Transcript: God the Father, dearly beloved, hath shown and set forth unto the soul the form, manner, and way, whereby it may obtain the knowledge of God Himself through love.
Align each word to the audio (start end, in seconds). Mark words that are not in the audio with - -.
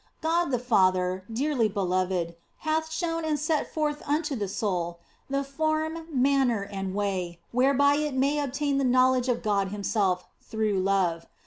God 0.19 0.45
the 0.45 0.57
Father, 0.57 1.23
dearly 1.31 1.69
beloved, 1.69 2.33
hath 2.65 2.91
shown 2.91 3.23
and 3.23 3.37
set 3.37 3.71
forth 3.71 4.01
unto 4.07 4.35
the 4.35 4.47
soul 4.47 4.97
the 5.29 5.43
form, 5.43 6.07
manner, 6.11 6.63
and 6.63 6.95
way, 6.95 7.39
whereby 7.51 7.97
it 7.97 8.15
may 8.15 8.39
obtain 8.39 8.79
the 8.79 8.83
knowledge 8.83 9.29
of 9.29 9.43
God 9.43 9.67
Himself 9.67 10.25
through 10.41 10.79
love. 10.79 11.27